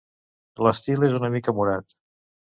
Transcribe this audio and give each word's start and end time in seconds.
L'estil 0.67 1.05
és 1.09 1.13
una 1.19 1.31
mica 1.37 1.55
morat. 1.61 1.99